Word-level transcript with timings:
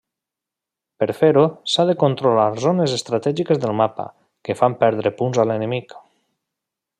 Per 1.01 1.07
fer-ho 1.17 1.43
s'han 1.73 1.91
de 1.91 1.95
controlar 2.03 2.47
zones 2.63 2.95
estratègiques 2.97 3.61
del 3.67 3.77
mapa, 3.83 4.07
que 4.49 4.57
fan 4.63 4.77
perdre 4.85 5.13
punts 5.21 5.43
a 5.45 5.47
l'enemic. 5.51 5.95